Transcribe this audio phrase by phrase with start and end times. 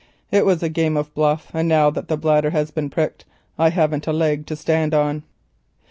[0.31, 3.23] It was a game of bluff, and now that the bladder has been pricked
[3.59, 5.21] I haven't a leg to stand on."